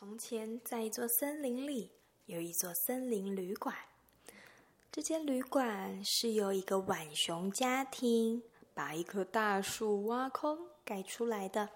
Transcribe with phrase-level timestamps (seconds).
[0.00, 1.92] 从前，在一座森林里，
[2.24, 3.76] 有一座森林旅馆。
[4.90, 8.42] 这间旅馆是由一个浣熊家庭
[8.72, 11.68] 把一棵大树挖空盖出来的。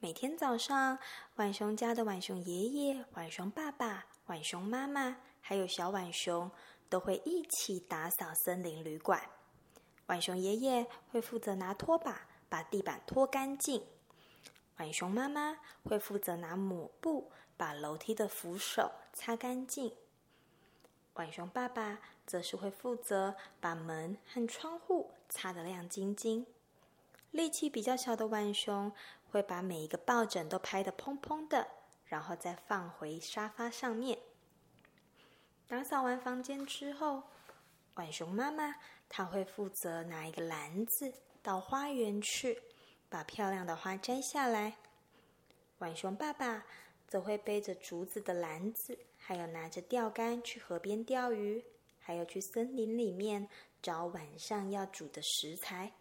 [0.00, 0.98] 每天早上，
[1.34, 6.50] 浣熊家的浣熊爷爷、浣熊爸爸、浣熊妈妈，还有小浣熊，
[6.90, 9.18] 都会一起打扫森林旅馆。
[10.04, 13.82] 浣熊爷爷会负责拿拖把把地板拖干净。
[14.76, 19.94] 浣熊妈妈会负责拿抹布把楼梯的扶手擦干净，
[21.12, 26.46] 浣熊爸爸则是会负责把门和窗户擦得亮晶晶。
[27.30, 28.90] 力气比较小的浣熊
[29.30, 31.68] 会把每一个抱枕都拍得砰砰的，
[32.06, 34.18] 然后再放回沙发上面。
[35.68, 37.22] 打扫完房间之后，
[37.94, 38.74] 浣熊妈妈
[39.08, 42.60] 她会负责拿一个篮子到花园去。
[43.10, 44.78] 把漂亮的花摘下来，
[45.78, 46.64] 浣熊爸爸
[47.08, 51.62] 则会背着竹子的篮子，还有拿着钓竿去河边钓鱼，
[51.98, 53.48] 还有去森林里面
[53.82, 55.92] 找晚上要煮的食材。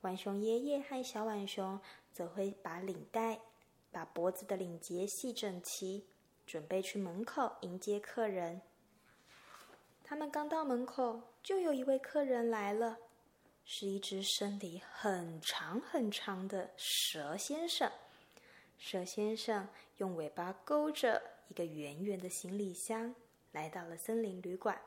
[0.00, 1.80] 浣熊爷爷和小浣熊
[2.12, 3.40] 则会把领带、
[3.90, 6.06] 把脖子的领结系整齐，
[6.46, 8.62] 准备去门口迎接客人。
[10.04, 12.96] 他们刚到门口，就有一位客人来了。
[13.70, 17.92] 是一只身体很长很长的蛇先生。
[18.78, 23.14] 蛇先生用尾巴勾着一个圆圆的行李箱，
[23.52, 24.80] 来到了森林旅馆。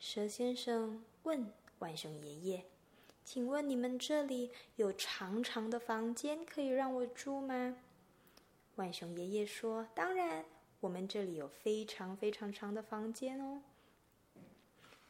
[0.00, 2.64] 蛇先生问浣熊爷爷
[3.24, 7.76] ：“请问你们这里有长长的房间可以让我住吗？”
[8.74, 10.44] 浣熊爷爷说：“当然，
[10.80, 13.62] 我们这里有非常非常长的房间哦。”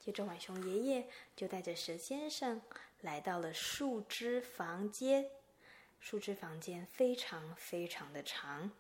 [0.07, 2.63] 接着，浣熊爷爷就带着蛇先生
[3.01, 5.29] 来到了树枝房间。
[5.99, 8.71] 树枝房间非常非常的长，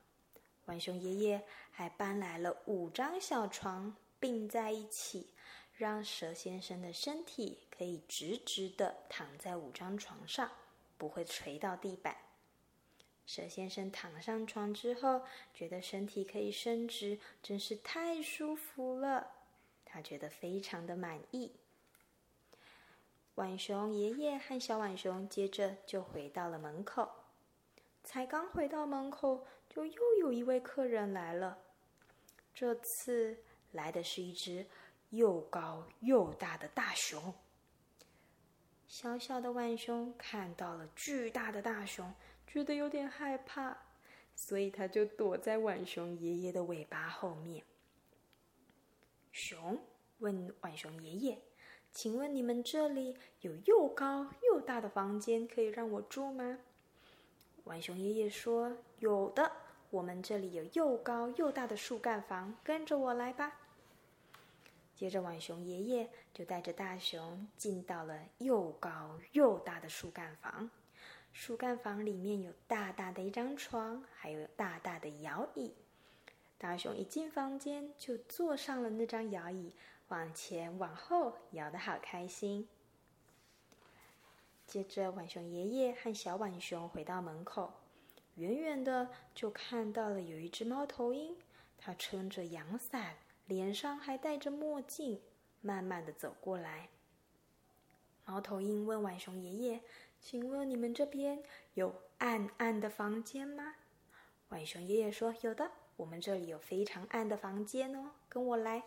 [0.67, 5.35] 浣熊爷爷还搬来了五张小床并在一起，
[5.75, 10.49] 让蛇先生的身体可以直直的躺在五张床上，
[10.97, 12.17] 不会垂到地板。
[13.27, 15.23] 蛇先生躺上床之后，
[15.53, 19.33] 觉得身体可以伸直，真是太舒服了。
[19.87, 21.51] 他觉得非常的满意。
[23.35, 27.09] 浣熊爷爷和小浣熊接着就回到了门口，
[28.05, 31.59] 才刚回到门口，就又有一位客人来了。
[32.55, 33.39] 这次
[33.73, 34.67] 来的是一只
[35.11, 37.35] 又高又大的大熊。
[38.89, 42.15] 小小的浣熊看到了巨大的大熊，
[42.47, 43.77] 觉得有点害怕，
[44.35, 47.63] 所以他就躲在浣熊爷爷的尾巴后面。
[49.37, 49.79] 熊
[50.21, 51.39] 问浣熊爷爷
[51.93, 56.59] ：“请问你们这里有又高又大的房间可以让我住吗？”
[57.63, 59.53] 浣熊爷爷说：“有的，
[59.91, 63.61] 我们这里有又高又大的树干房，跟着我来吧。”
[64.97, 70.71] 接着，浣熊爷爷就带着大熊进到了又高又大的树干房。
[71.35, 75.75] 树干房里面有大大的一张床，还有大大的摇椅。
[76.59, 79.73] 大熊一进房间，就坐上了那张摇椅，
[80.09, 82.67] 往前往后摇得好开心。
[84.67, 87.73] 接着，浣熊爷爷和小浣熊回到门口，
[88.37, 91.37] 远远的就看到了有一只猫头鹰，
[91.79, 93.17] 它撑着阳伞，
[93.47, 95.21] 脸上还戴着墨镜，
[95.61, 96.89] 慢慢的走过来。
[98.25, 99.81] 猫头鹰问浣熊爷爷
[100.21, 103.77] ：“请问你们这边有暗暗的房间吗？”
[104.49, 108.83] 浣熊爷爷说：“有的。”我们这里有非常暗的房间哦，跟我来。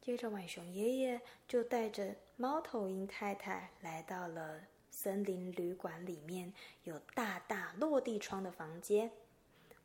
[0.00, 4.60] 接着，浣熊爷爷就带着猫头鹰太太来到了
[4.92, 6.52] 森林旅馆里面
[6.84, 9.10] 有大大落地窗的房间。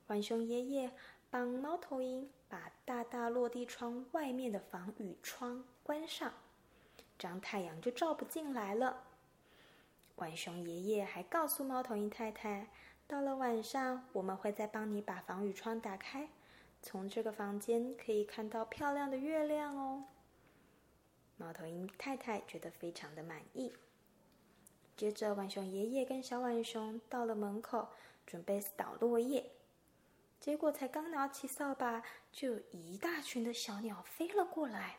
[0.06, 0.91] 浣熊爷爷
[1.31, 6.31] 帮猫头鹰把大大落地窗外面的防雨窗关上，
[7.18, 9.03] 这样太阳就照不进来了。
[10.16, 12.68] 浣熊爷爷还告诉猫头鹰太太。
[13.08, 16.30] 到了晚上，我们会再帮你把防雨窗打开，
[16.81, 20.06] 从这个房间可以看到漂亮的月亮哦。
[21.38, 23.74] 猫头鹰太太觉得非常的满意。
[24.95, 27.89] 接着，浣熊爷爷跟小浣熊到了门口，
[28.25, 29.51] 准备扫落叶，
[30.39, 34.98] 结果才刚拿起扫把，就有一大群的小鸟飞了过来。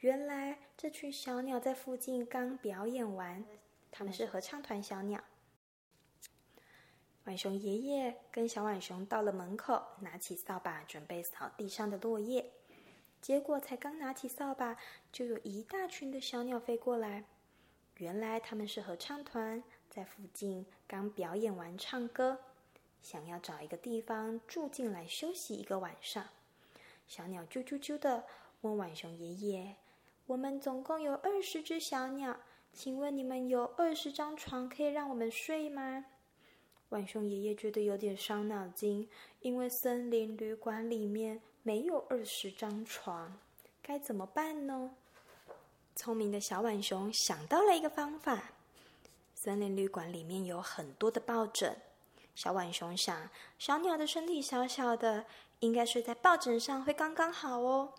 [0.00, 3.44] 原来，这群小鸟在附近刚表演完，
[3.90, 5.22] 他们是合唱团小鸟。
[7.24, 12.52] 浣熊爷爷跟小浣熊到了门口，拿起扫把准备扫地上的落叶。
[13.22, 14.76] 结果才刚拿起扫把，
[15.10, 17.24] 就有一大群的小鸟飞过来。
[17.96, 22.38] 原来他们是合唱团，在附近刚表演完唱歌。
[23.00, 26.26] 想要找一个地方住进来休息一个晚上。
[27.06, 28.24] 小鸟啾啾啾的
[28.60, 29.76] 问浣熊爷爷
[30.26, 32.36] ：“我们总共有二十只小鸟，
[32.74, 36.04] 请问你们有二十张床可以让我们睡吗？”
[36.94, 39.08] 浣熊爷爷觉得有点伤脑筋，
[39.40, 43.36] 因为森林旅馆里面没有二十张床，
[43.82, 44.94] 该怎么办呢？
[45.96, 48.52] 聪明的小浣熊想到了一个方法。
[49.34, 51.76] 森林旅馆里面有很多的抱枕，
[52.36, 55.26] 小浣熊想，小鸟的身体小小的，
[55.58, 57.92] 应该睡在抱枕上会刚刚好哦。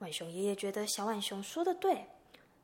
[0.00, 2.08] 浣熊爷爷觉得小浣熊说的对。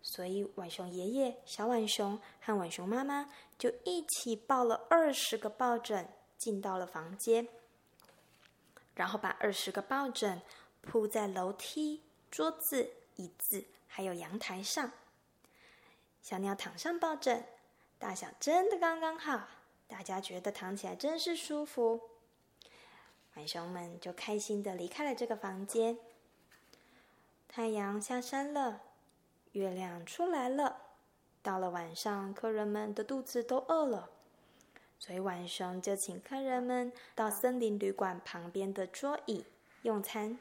[0.03, 6.09] 所以，浣熊爷爷、小浣熊和浣熊妈妈就一起抱了二十个抱枕
[6.39, 7.47] 进到了房间，
[8.95, 10.41] 然后把二十个抱枕
[10.81, 14.91] 铺在楼梯、桌子、椅子还有阳台上。
[16.23, 17.45] 小鸟躺上抱枕，
[17.99, 19.49] 大小真的刚刚好，
[19.87, 22.01] 大家觉得躺起来真是舒服。
[23.35, 25.99] 浣熊们就开心的离开了这个房间。
[27.47, 28.83] 太阳下山了。
[29.53, 30.77] 月亮出来了，
[31.43, 34.11] 到了晚上，客人们的肚子都饿了，
[34.99, 39.45] 所以浣熊就请客人们到森林旅馆旁边的桌椅
[39.83, 40.39] 用餐。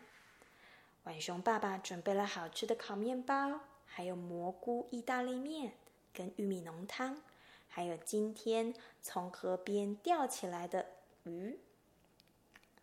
[1.04, 5.74] 浣熊爸爸准备了好吃的烤面包，还有蘑菇意大利面
[6.14, 7.20] 跟玉米浓汤，
[7.68, 10.86] 还有今天从河边钓起来的
[11.24, 11.58] 鱼。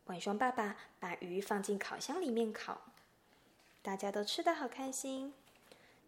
[0.05, 2.81] 浣熊爸爸把鱼放进烤箱里面烤，
[3.82, 5.32] 大家都吃的好开心。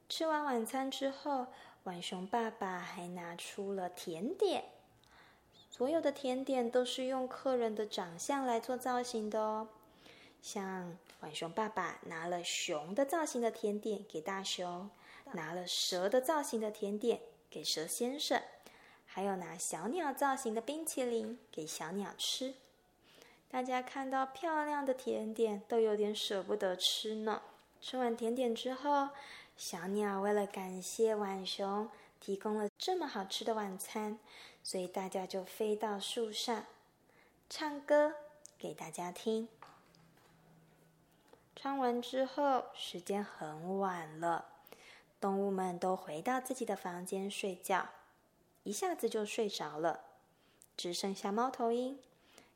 [0.08, 1.48] 吃完晚餐之后，
[1.84, 4.64] 浣熊爸爸还拿出了甜点。
[5.70, 9.68] 所有的甜点都是用客人的长相来做造型的哦。
[10.40, 14.88] 像浣熊爸爸拿了熊的造型的甜点给大熊，
[15.32, 17.20] 拿了蛇的造型的甜点
[17.50, 18.40] 给蛇先生，
[19.04, 22.54] 还有拿小鸟造型的冰淇淋给小鸟吃。
[23.50, 27.42] 大家看到漂亮的甜点，都有点舍不得吃呢。
[27.80, 29.10] 吃完甜点之后。
[29.58, 31.90] 小鸟为了感谢浣熊
[32.20, 34.16] 提供了这么好吃的晚餐，
[34.62, 36.64] 所以大家就飞到树上
[37.50, 38.14] 唱歌
[38.56, 39.48] 给大家听。
[41.56, 44.46] 唱完之后，时间很晚了，
[45.20, 47.88] 动物们都回到自己的房间睡觉，
[48.62, 50.04] 一下子就睡着了，
[50.76, 51.98] 只剩下猫头鹰，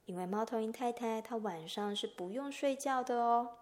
[0.04, 3.58] 因为猫头鹰太太她晚上是不用睡觉的哦。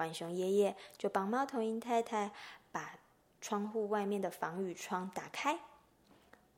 [0.00, 2.32] 浣熊爷爷就帮猫头鹰太太
[2.72, 2.98] 把
[3.38, 5.60] 窗户外面的防雨窗打开。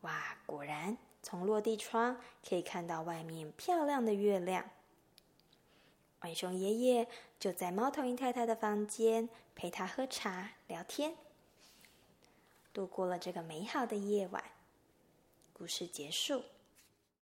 [0.03, 4.71] 哇，果然从落地窗可以看到外面漂亮的月亮。
[6.21, 7.09] 浣熊爷爷
[7.41, 11.17] 就在猫头鹰太太的房间陪她喝茶聊天，
[12.73, 14.45] 度过了这个美好的夜晚。
[15.53, 16.45] 故事结束。